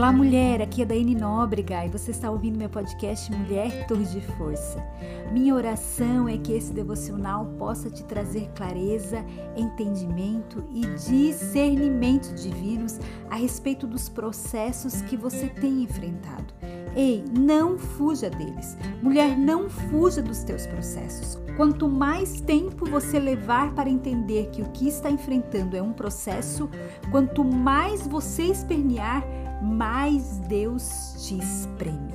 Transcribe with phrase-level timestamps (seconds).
[0.00, 0.62] Olá, mulher.
[0.62, 4.82] Aqui é Daiane Nóbrega e você está ouvindo meu podcast Mulher Torre de Força.
[5.30, 9.22] Minha oração é que esse devocional possa te trazer clareza,
[9.54, 16.54] entendimento e discernimento divinos a respeito dos processos que você tem enfrentado.
[16.96, 18.78] Ei, não fuja deles.
[19.02, 21.38] Mulher, não fuja dos teus processos.
[21.58, 26.70] Quanto mais tempo você levar para entender que o que está enfrentando é um processo,
[27.10, 29.22] quanto mais você espernear,
[29.60, 32.14] mais Deus te espreme.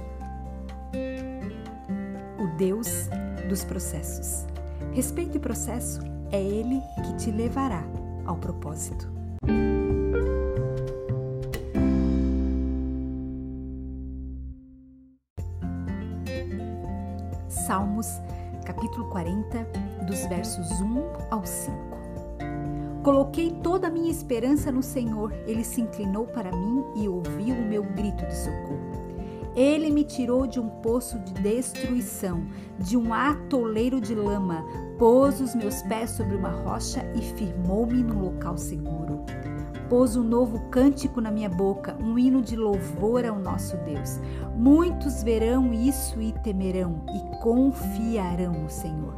[2.39, 3.09] O Deus
[3.47, 4.45] dos processos.
[4.93, 7.83] Respeite o processo, é Ele que te levará
[8.25, 9.13] ao propósito.
[17.47, 18.07] Salmos,
[18.65, 19.63] capítulo 40,
[20.05, 21.94] dos versos 1 ao 5.
[23.05, 25.31] Coloquei toda a minha esperança no Senhor.
[25.45, 28.81] Ele se inclinou para mim e ouviu o meu grito de socorro.
[29.55, 32.47] Ele me tirou de um poço de destruição,
[32.79, 34.65] de um atoleiro de lama,
[34.97, 39.23] pôs os meus pés sobre uma rocha e firmou-me num local seguro.
[39.87, 44.19] Pôs um novo cântico na minha boca, um hino de louvor ao nosso Deus.
[44.57, 49.13] Muitos verão isso e temerão e confiarão no Senhor.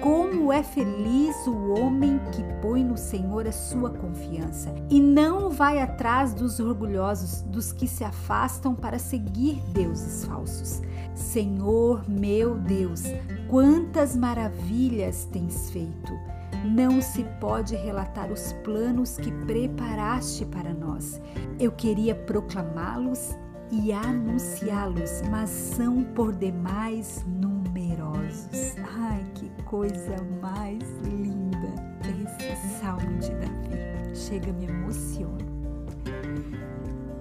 [0.00, 5.80] Como é feliz o homem que põe no Senhor a sua confiança e não vai
[5.80, 10.82] atrás dos orgulhosos, dos que se afastam para seguir deuses falsos.
[11.14, 13.02] Senhor meu Deus,
[13.48, 16.12] quantas maravilhas tens feito!
[16.64, 21.20] Não se pode relatar os planos que preparaste para nós.
[21.58, 23.36] Eu queria proclamá-los
[23.70, 27.24] e anunciá-los, mas são por demais
[28.28, 28.76] numerosos.
[28.98, 31.88] Ai, que coisa mais linda
[32.52, 34.14] esse salmo de Davi.
[34.14, 35.46] Chega, me emociona.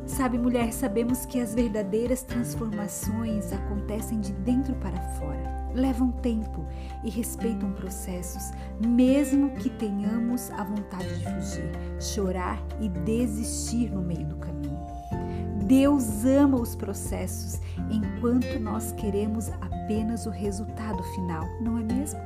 [0.05, 5.57] Sabe, mulher, sabemos que as verdadeiras transformações acontecem de dentro para fora.
[5.73, 6.65] Levam tempo
[7.03, 8.51] e respeitam processos,
[8.83, 14.77] mesmo que tenhamos a vontade de fugir, chorar e desistir no meio do caminho.
[15.65, 17.59] Deus ama os processos,
[17.91, 19.51] enquanto nós queremos
[19.87, 22.19] apenas o resultado final, não é mesmo?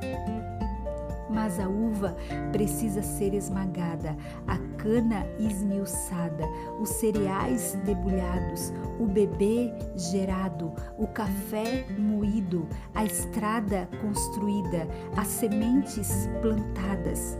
[1.30, 2.16] Mas a uva
[2.50, 4.16] precisa ser esmagada,
[4.48, 6.44] a cana esmiuçada,
[6.80, 17.38] os cereais debulhados, o bebê gerado, o café moído, a estrada construída, as sementes plantadas.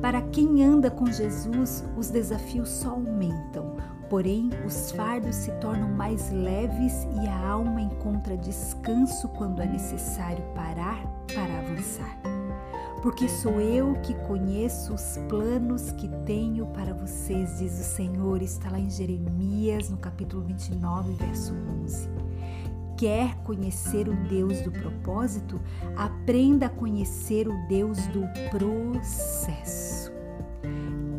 [0.00, 3.69] Para quem anda com Jesus, os desafios só aumentam.
[4.10, 10.42] Porém, os fardos se tornam mais leves e a alma encontra descanso quando é necessário
[10.52, 11.00] parar
[11.32, 12.18] para avançar.
[13.02, 18.68] Porque sou eu que conheço os planos que tenho para vocês, diz o Senhor, está
[18.68, 21.54] lá em Jeremias, no capítulo 29, verso
[21.84, 22.08] 11.
[22.96, 25.58] Quer conhecer o Deus do propósito?
[25.96, 30.19] Aprenda a conhecer o Deus do processo.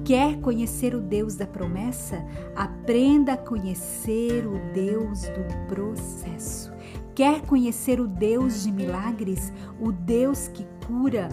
[0.04, 2.26] Quer conhecer o Deus da promessa?
[2.56, 6.72] Aprenda a conhecer o Deus do processo.
[7.14, 9.54] Quer conhecer o Deus de milagres?
[9.80, 11.30] O Deus que cura,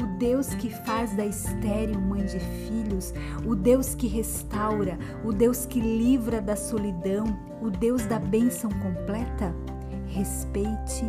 [0.00, 3.12] o Deus que faz da estéril mãe de filhos,
[3.44, 7.24] o Deus que restaura, o Deus que livra da solidão,
[7.60, 9.52] o Deus da bênção completa?
[10.06, 11.04] Respeite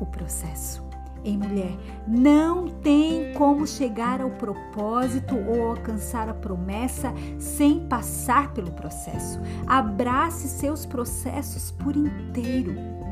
[0.00, 0.85] o processo
[1.26, 1.76] em mulher.
[2.06, 9.40] Não tem como chegar ao propósito ou alcançar a promessa sem passar pelo processo.
[9.66, 13.05] Abrace seus processos por inteiro.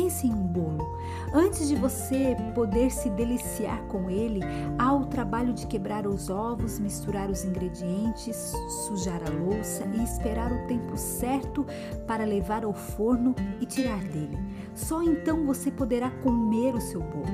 [0.00, 0.98] Pense em um bolo.
[1.30, 4.40] Antes de você poder se deliciar com ele,
[4.78, 8.54] há o trabalho de quebrar os ovos, misturar os ingredientes,
[8.86, 11.66] sujar a louça e esperar o tempo certo
[12.06, 14.38] para levar ao forno e tirar dele.
[14.74, 17.26] Só então você poderá comer o seu bolo.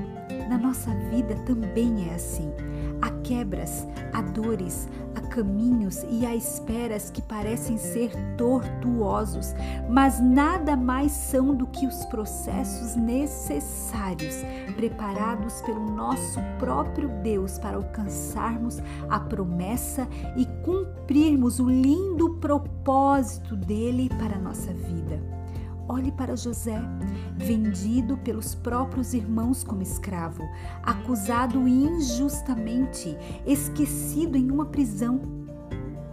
[0.49, 2.51] Na nossa vida também é assim.
[3.01, 9.53] Há quebras, há dores, há caminhos e há esperas que parecem ser tortuosos,
[9.89, 14.35] mas nada mais são do que os processos necessários
[14.75, 24.09] preparados pelo nosso próprio Deus para alcançarmos a promessa e cumprirmos o lindo propósito dele
[24.17, 25.37] para a nossa vida.
[25.89, 26.81] Olhe para José,
[27.35, 30.43] vendido pelos próprios irmãos como escravo,
[30.83, 35.21] acusado injustamente, esquecido em uma prisão.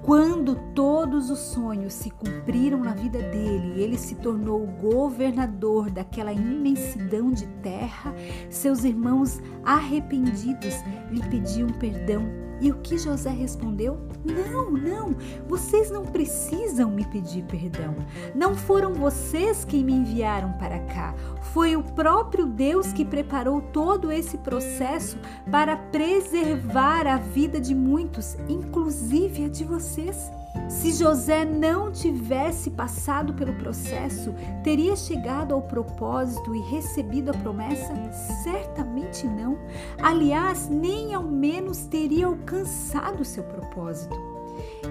[0.03, 7.33] Quando todos os sonhos se cumpriram na vida dele, ele se tornou governador daquela imensidão
[7.33, 8.15] de terra,
[8.51, 10.75] seus irmãos arrependidos
[11.11, 12.44] lhe pediam perdão.
[12.61, 13.99] E o que José respondeu?
[14.25, 15.15] Não, não,
[15.49, 17.95] vocês não precisam me pedir perdão.
[18.35, 21.15] Não foram vocês quem me enviaram para cá.
[21.53, 25.19] Foi o próprio Deus que preparou todo esse processo
[25.51, 30.31] para preservar a vida de muitos, inclusive a de vocês.
[30.69, 37.95] Se José não tivesse passado pelo processo, teria chegado ao propósito e recebido a promessa?
[38.43, 39.59] Certamente não.
[40.03, 44.35] Aliás, nem ao menos teria alcançado seu propósito.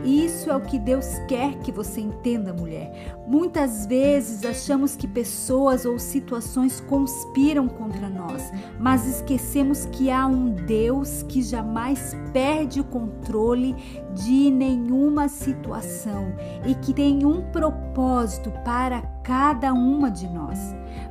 [0.04, 3.15] Isso é o que Deus quer que você entenda, mulher.
[3.25, 10.50] Muitas vezes achamos que pessoas ou situações conspiram contra nós, mas esquecemos que há um
[10.51, 13.75] Deus que jamais perde o controle
[14.13, 16.33] de nenhuma situação
[16.66, 20.59] e que tem um propósito para cada uma de nós.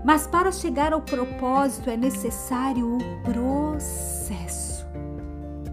[0.05, 4.87] Mas para chegar ao propósito é necessário o processo.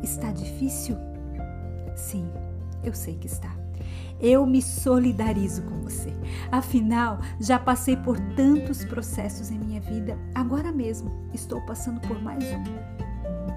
[0.02, 0.96] Está difícil?
[1.96, 2.32] Sim
[2.84, 3.54] eu sei que está.
[4.20, 6.14] Eu me solidarizo com você.
[6.52, 10.18] Afinal, já passei por tantos processos em minha vida.
[10.36, 13.00] Agora mesmo estou passando por mais um.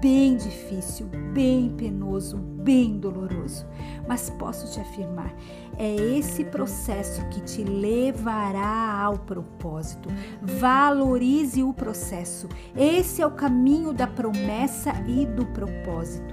[0.01, 3.65] Bem difícil, bem penoso, bem doloroso.
[4.07, 5.33] Mas posso te afirmar,
[5.77, 10.09] é esse processo que te levará ao propósito.
[10.41, 12.49] Valorize o processo.
[12.75, 16.32] Esse é o caminho da promessa e do propósito.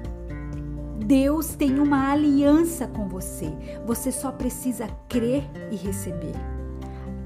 [1.05, 3.50] Deus tem uma aliança com você.
[3.87, 6.35] Você só precisa crer e receber.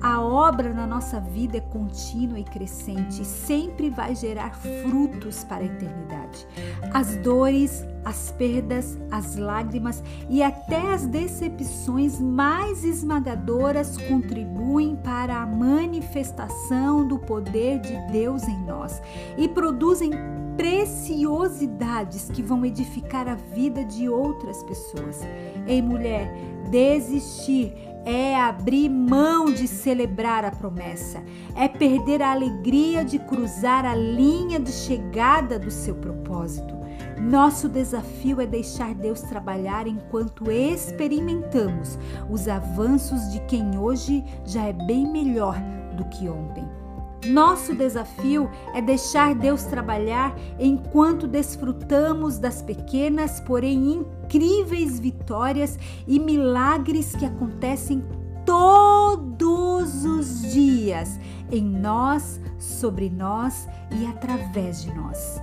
[0.00, 5.62] A obra na nossa vida é contínua e crescente e sempre vai gerar frutos para
[5.62, 6.46] a eternidade.
[6.92, 15.46] As dores, as perdas, as lágrimas e até as decepções mais esmagadoras contribuem para a
[15.46, 19.00] manifestação do poder de Deus em nós
[19.38, 20.10] e produzem
[20.56, 25.20] preciosidades que vão edificar a vida de outras pessoas.
[25.66, 26.32] Ei, mulher,
[26.70, 27.74] desistir
[28.04, 31.22] é abrir mão de celebrar a promessa,
[31.56, 36.74] é perder a alegria de cruzar a linha de chegada do seu propósito.
[37.18, 41.98] Nosso desafio é deixar Deus trabalhar enquanto experimentamos
[42.28, 45.56] os avanços de quem hoje já é bem melhor
[45.96, 46.83] do que ontem.
[47.26, 57.16] Nosso desafio é deixar Deus trabalhar enquanto desfrutamos das pequenas, porém incríveis vitórias e milagres
[57.16, 58.04] que acontecem
[58.44, 61.18] todos os dias
[61.50, 63.66] em nós, sobre nós
[63.98, 65.40] e através de nós.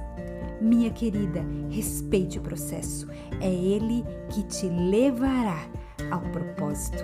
[0.62, 3.08] Minha querida, respeite o processo.
[3.40, 5.58] É ele que te levará
[6.12, 7.04] ao propósito.